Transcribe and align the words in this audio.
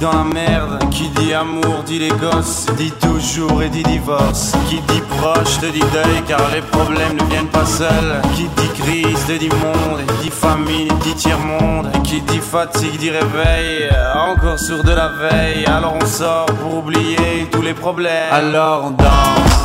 dans 0.00 0.12
la 0.12 0.24
merde, 0.24 0.78
qui 0.90 1.08
dit 1.10 1.32
amour 1.32 1.82
dit 1.86 1.98
les 1.98 2.08
gosses, 2.10 2.66
dit 2.76 2.92
toujours 2.92 3.62
et 3.62 3.68
dit 3.68 3.82
divorce, 3.82 4.52
qui 4.68 4.80
dit 4.88 5.02
proche 5.18 5.58
te 5.58 5.66
dit 5.66 5.80
deuil 5.80 6.22
car 6.26 6.40
les 6.52 6.60
problèmes 6.60 7.16
ne 7.18 7.24
viennent 7.24 7.48
pas 7.48 7.64
seuls, 7.64 8.20
qui 8.34 8.44
dit 8.44 8.82
crise 8.82 9.26
te 9.26 9.32
dit 9.32 9.48
monde, 9.48 10.00
dit 10.22 10.30
famine 10.30 10.88
dit 11.02 11.14
tiers-monde, 11.14 11.90
qui 12.04 12.20
dit 12.22 12.38
fatigue 12.38 12.98
dit 12.98 13.10
réveil, 13.10 13.88
encore 14.14 14.58
sur 14.58 14.82
de 14.82 14.92
la 14.92 15.08
veille, 15.08 15.64
alors 15.66 15.94
on 16.00 16.06
sort 16.06 16.46
pour 16.46 16.78
oublier 16.78 17.48
tous 17.50 17.62
les 17.62 17.74
problèmes. 17.74 18.32
Alors 18.32 18.84
on 18.86 18.90
danse. 18.90 19.55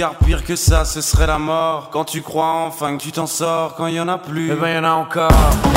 Car 0.00 0.14
pire 0.14 0.42
que 0.44 0.56
ça, 0.56 0.86
ce 0.86 1.02
serait 1.02 1.26
la 1.26 1.38
mort. 1.38 1.90
Quand 1.92 2.04
tu 2.06 2.22
crois 2.22 2.64
enfin 2.66 2.96
que 2.96 3.02
tu 3.02 3.12
t'en 3.12 3.26
sors, 3.26 3.74
quand 3.74 3.86
il 3.86 3.96
y 3.96 4.00
en 4.00 4.08
a 4.08 4.16
plus, 4.16 4.50
Eh 4.50 4.54
ben 4.54 4.68
y'en 4.76 4.84
a 4.84 4.92
encore. 4.92 5.30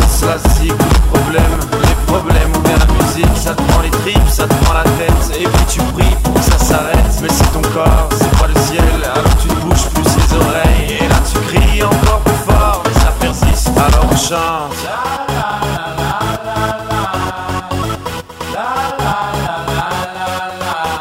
cela 0.08 0.38
zig, 0.38 0.72
les 0.72 1.00
problèmes, 1.12 1.60
les 1.82 2.06
problèmes 2.08 2.56
ou 2.56 2.60
bien 2.60 2.78
la 2.78 2.86
musique, 2.94 3.36
ça 3.36 3.54
te 3.54 3.62
prend 3.64 3.82
les 3.82 3.90
tripes, 3.90 4.30
ça 4.30 4.48
te 4.48 4.54
prend 4.64 4.76
la 4.76 4.84
tête, 4.84 5.38
et 5.38 5.44
puis 5.44 5.66
tu 5.68 5.80
pries 5.92 6.16
pour 6.24 6.34
que 6.36 6.40
ça 6.40 6.58
s'arrête. 6.58 7.20
Mais 7.22 7.28
c'est 7.32 7.52
ton 7.52 7.62
corps, 7.74 8.08
c'est 8.14 8.40
pas 8.40 8.48
le 8.48 8.58
ciel, 8.62 8.86
alors 9.04 9.36
tu 9.42 9.50
te 9.50 9.56
bouges 9.56 9.90
plus 9.90 10.16
les 10.16 10.38
oreilles, 10.38 11.00
et 11.02 11.08
là 11.10 11.16
tu 11.30 11.40
cries 11.40 11.84
encore 11.84 12.22
plus 12.22 12.42
fort, 12.48 12.82
mais 12.86 12.94
ça 13.02 13.12
persiste. 13.20 13.72
Alors 13.76 14.06
on 14.10 14.16
chante. 14.16 14.72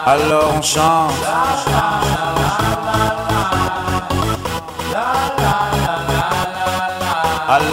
Alors 0.06 0.54
on 0.58 0.62
chante. 0.62 2.41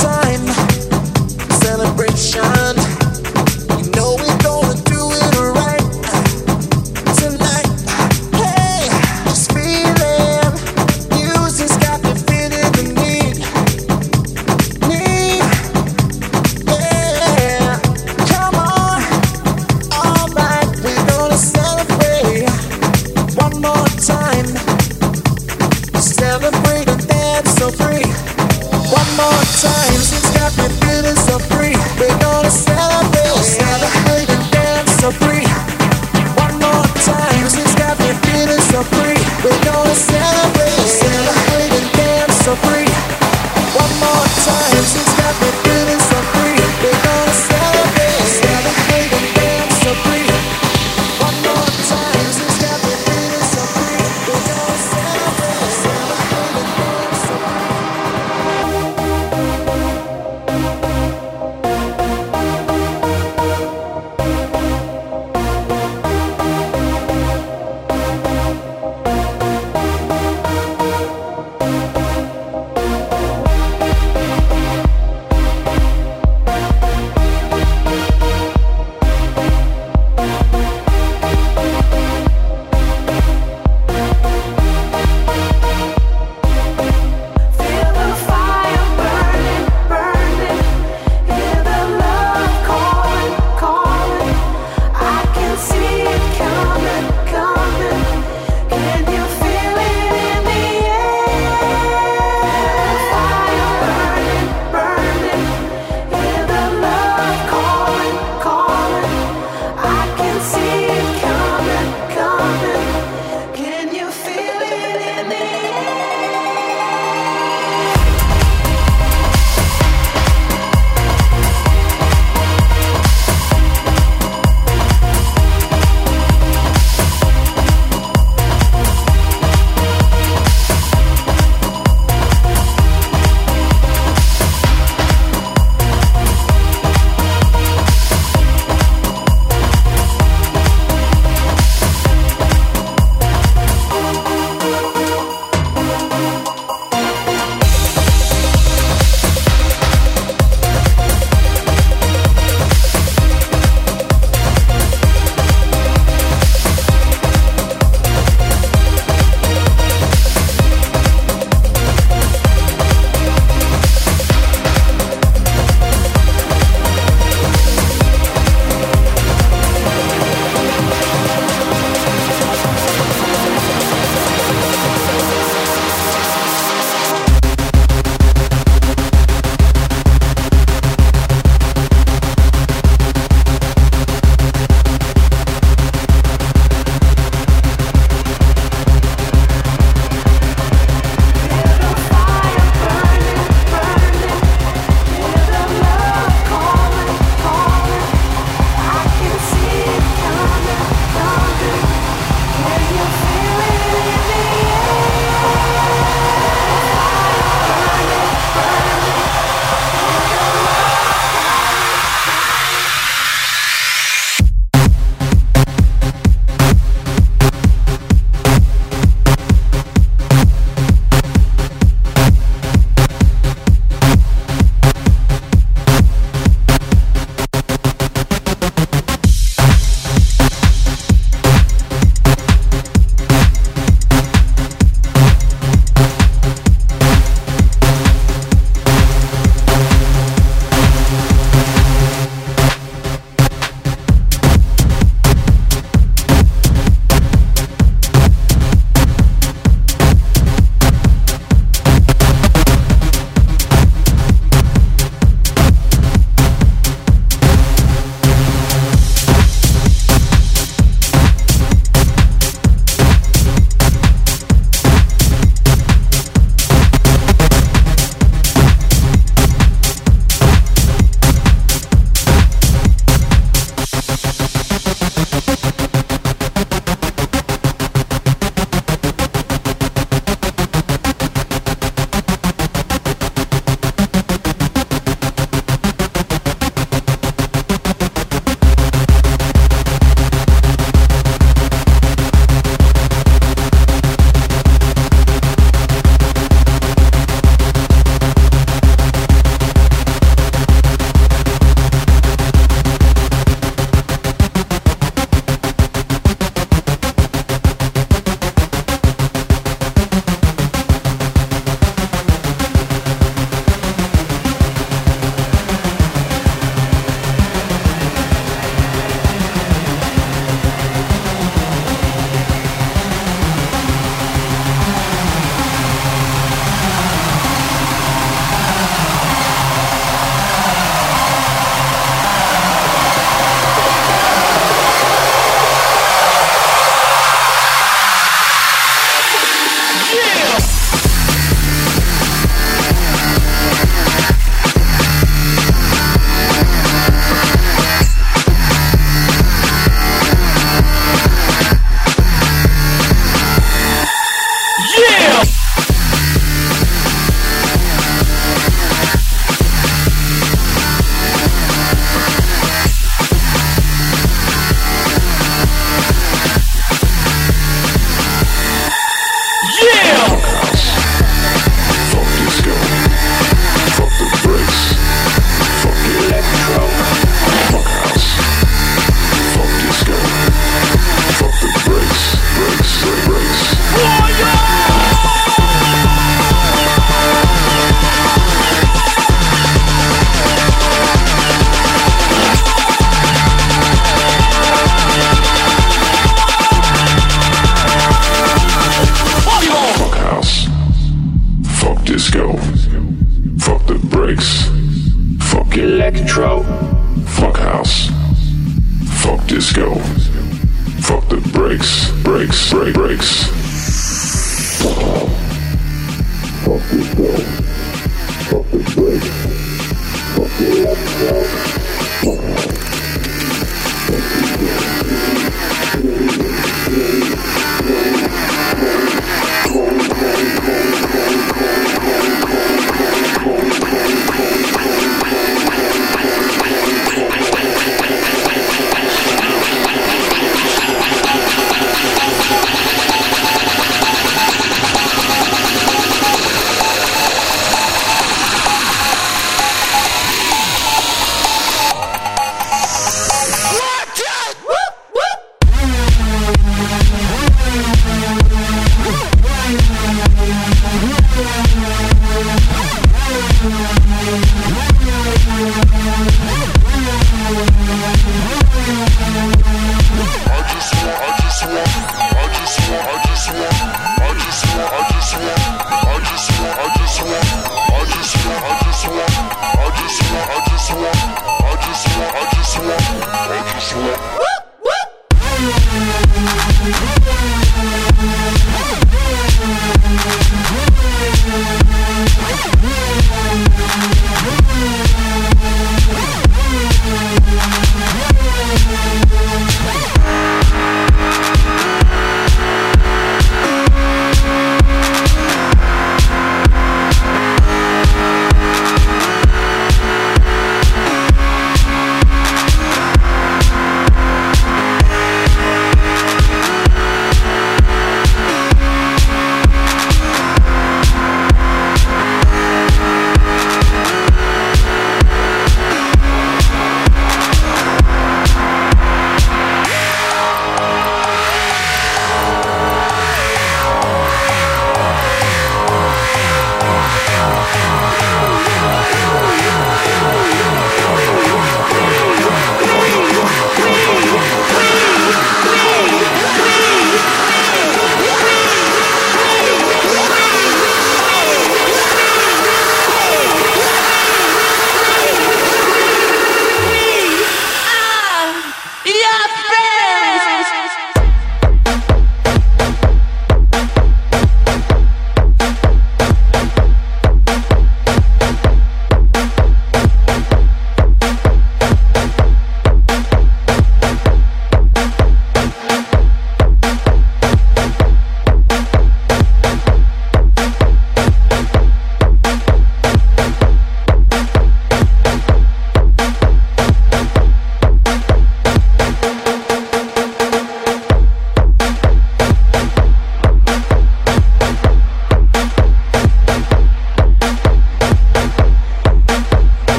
time 0.00 0.46
celebration. 1.60 2.89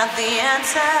not 0.00 0.16
the 0.16 0.22
answer. 0.22 0.99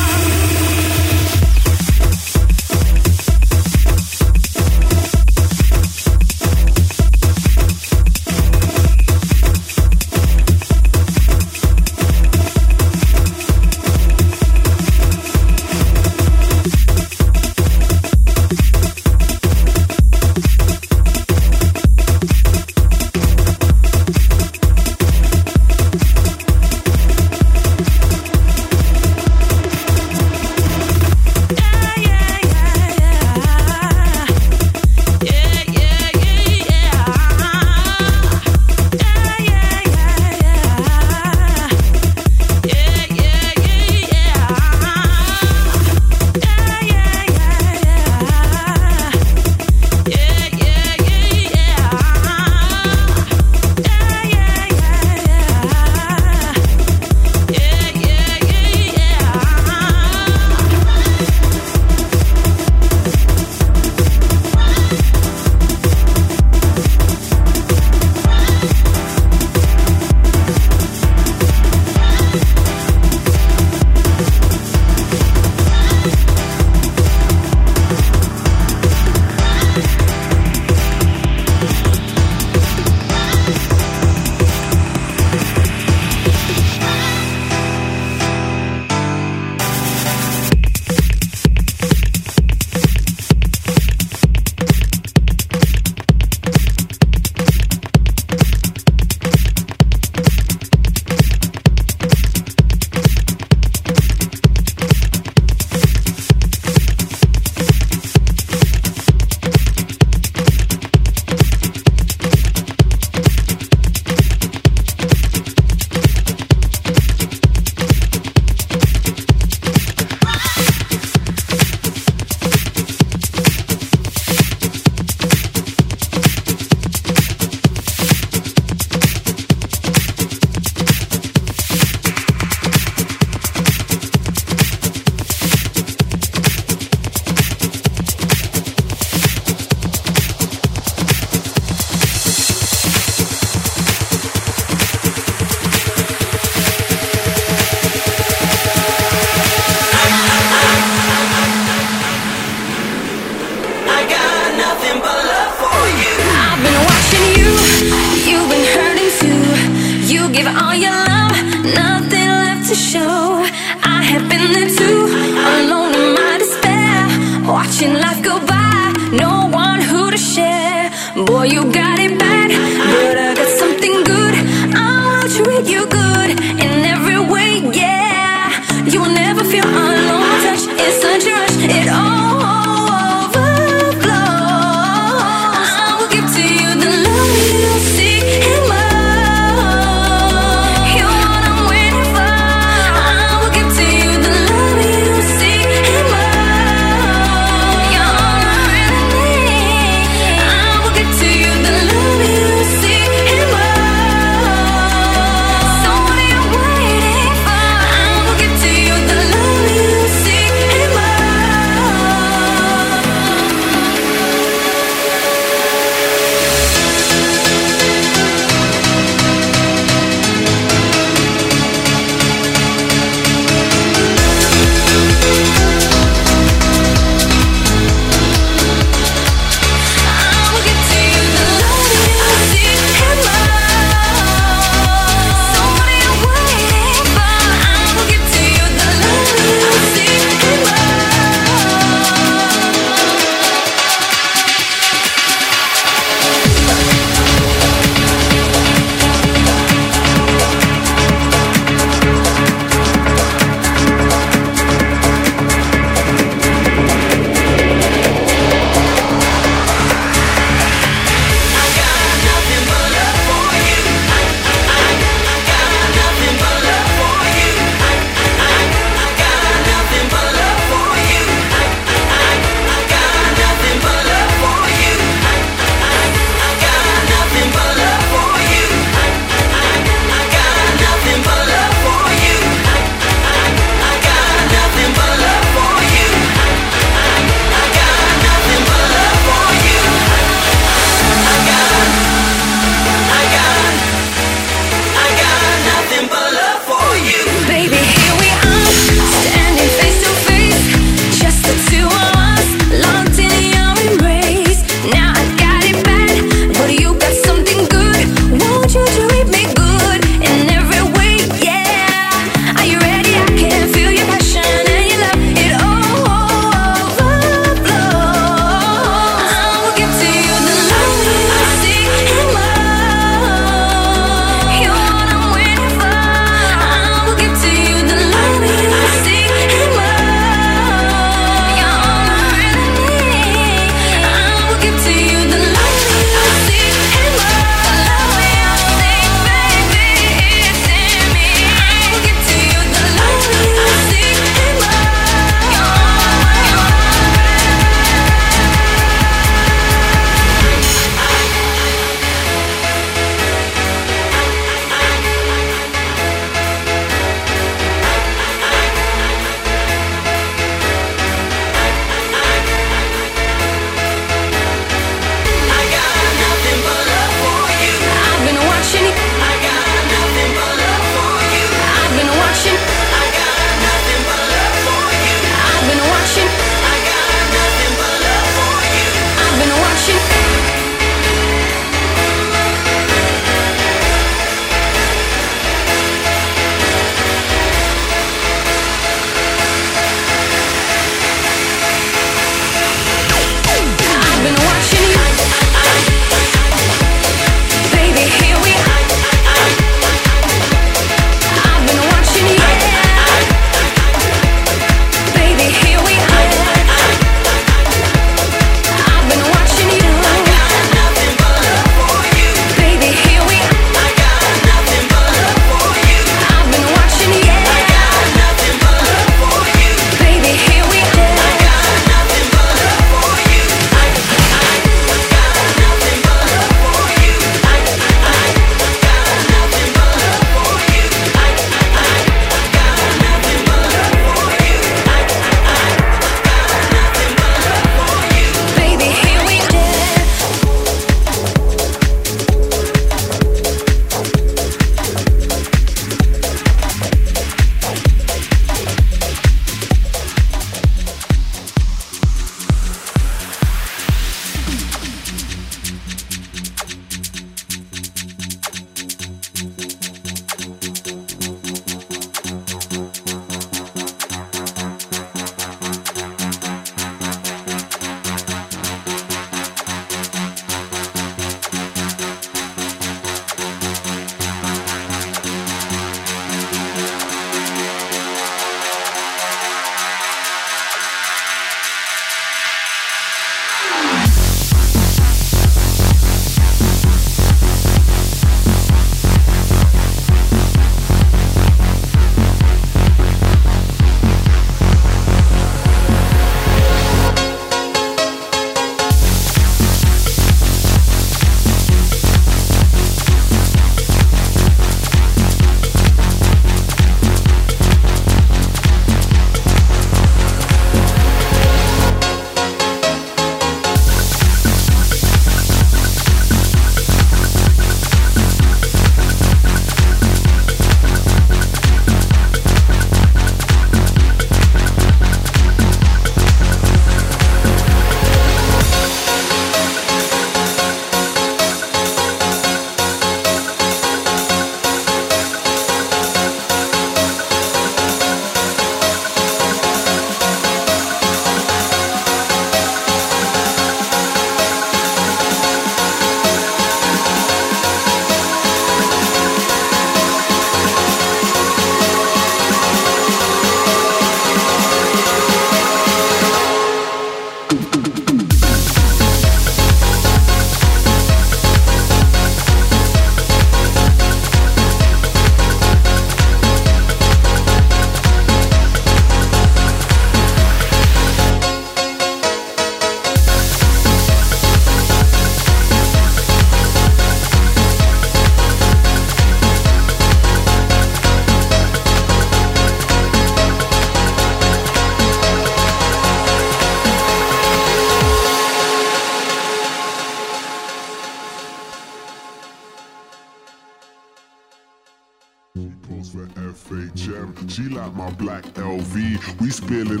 Spilling 599.51 600.00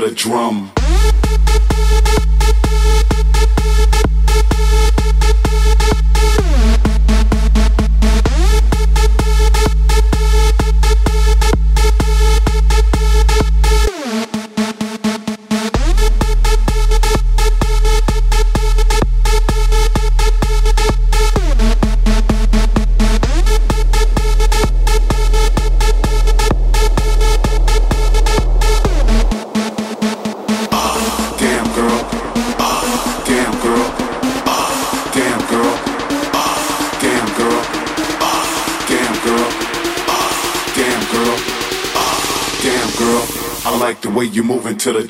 the 0.00 0.10
drum. 0.14 0.77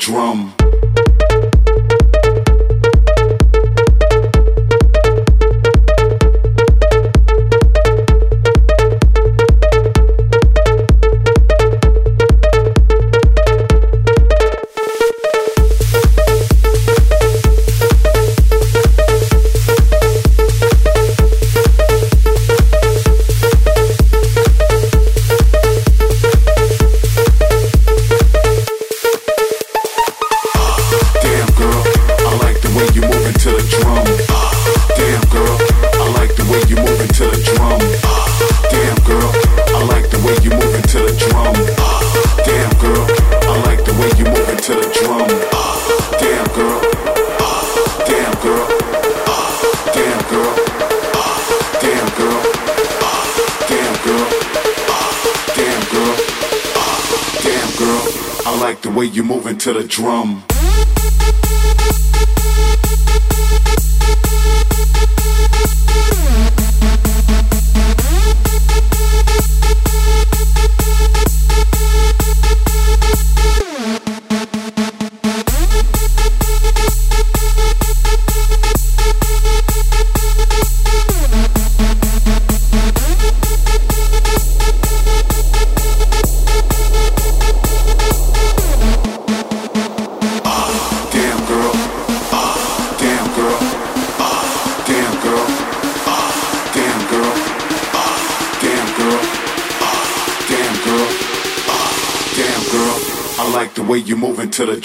Drum. 0.09 0.58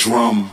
Drum. 0.03 0.52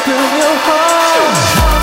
Open 0.00 0.12
your 0.12 0.56
heart. 0.64 1.79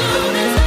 soon 0.00 0.36
as 0.36 0.59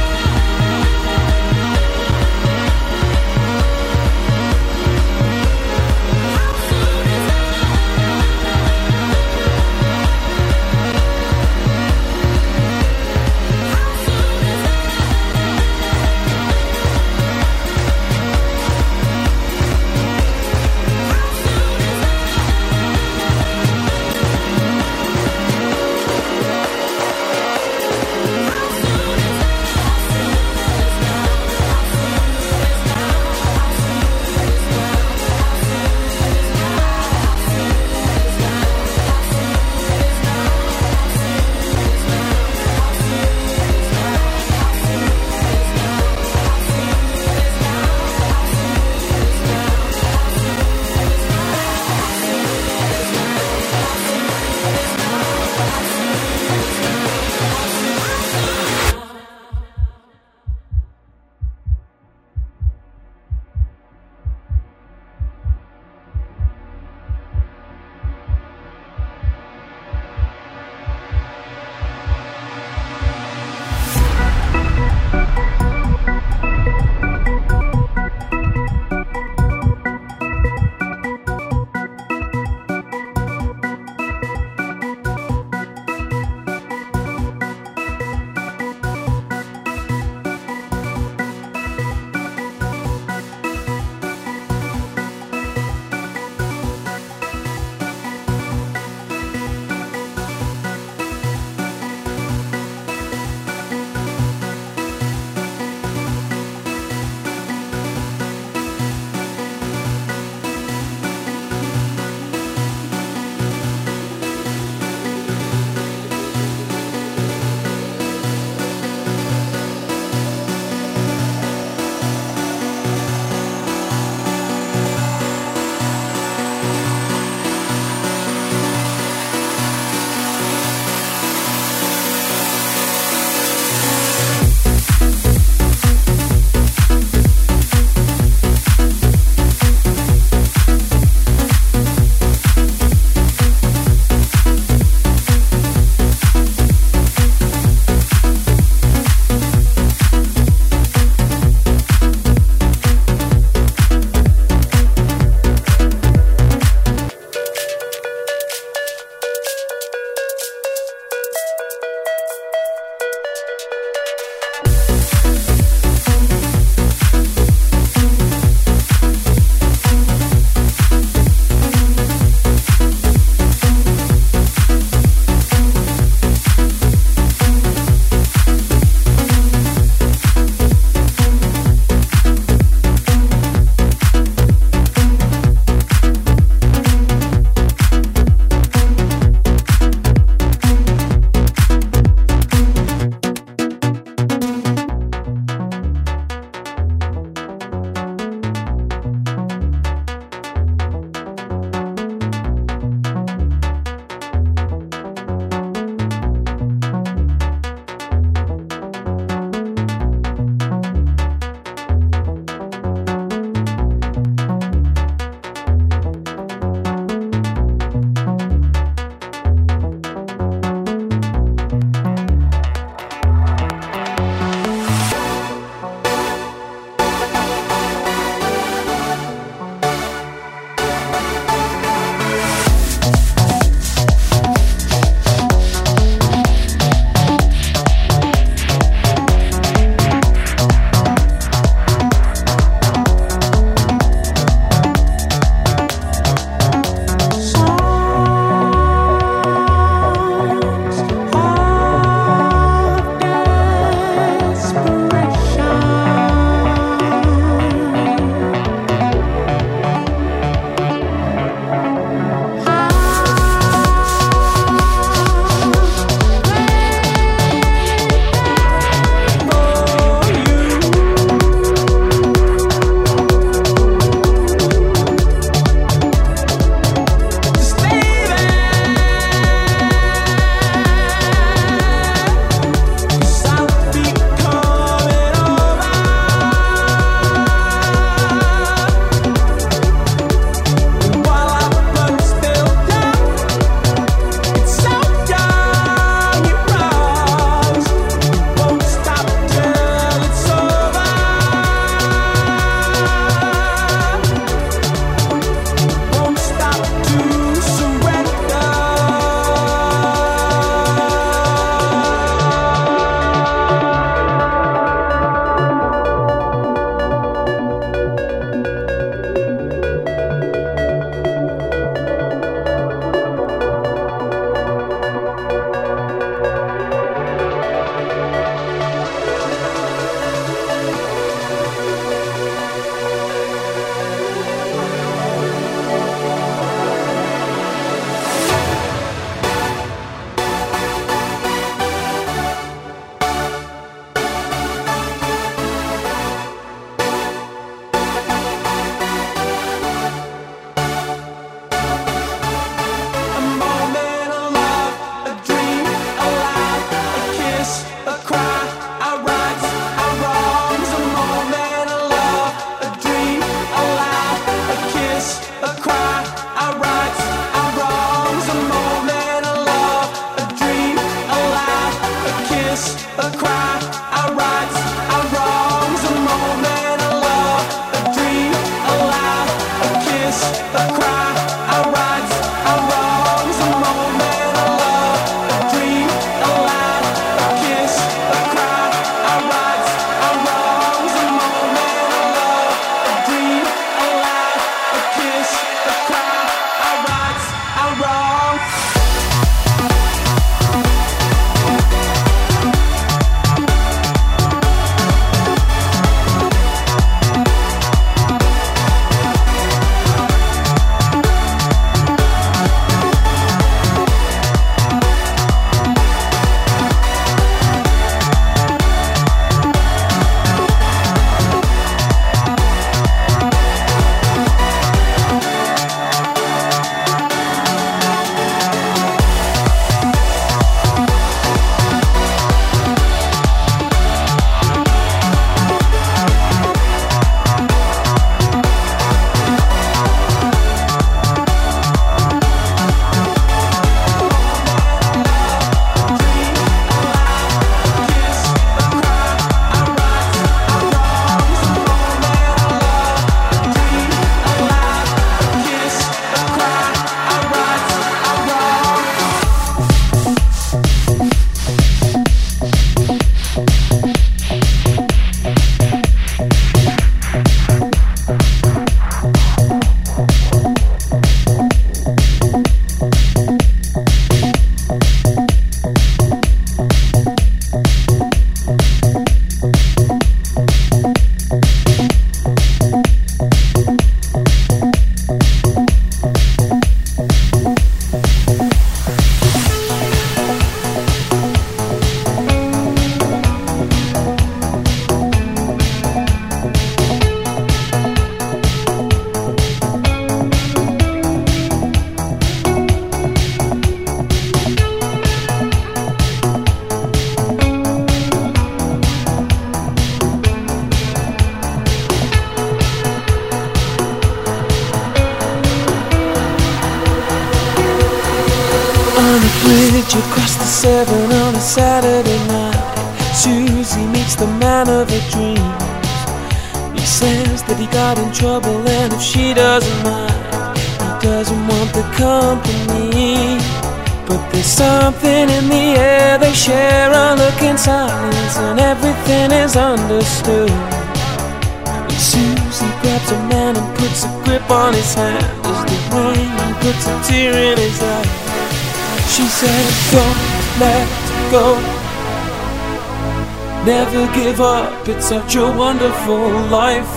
give 554.34 554.60
up, 554.60 555.08
it's 555.08 555.28
such 555.28 555.54
a 555.56 555.62
wonderful 555.62 556.48
life. 556.68 557.12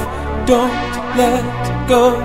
Don't 0.46 0.72
let 1.18 1.88
go. 1.88 2.20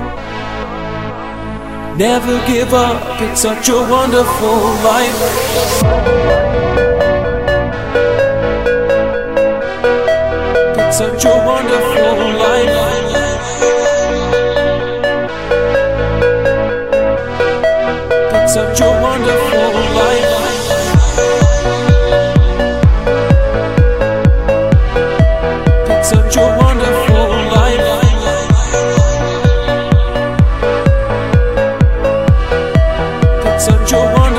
Never 1.97 2.37
give 2.47 2.73
up, 2.75 3.21
it's 3.23 3.41
such 3.41 3.69
a 3.69 3.81
wonderful 3.97 4.59
life. 4.91 5.21
It's 10.79 10.99
such 10.99 11.25
a 11.25 11.37
wonderful 11.47 12.19
life. 12.47 12.62
your 33.93 34.07
honor. 34.19 34.32